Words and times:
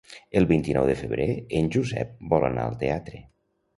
El 0.39 0.45
vint-i-nou 0.51 0.87
de 0.91 0.95
febrer 1.01 1.27
en 1.61 1.69
Josep 1.77 2.17
vol 2.33 2.49
anar 2.51 2.65
al 2.71 2.79
teatre. 2.85 3.23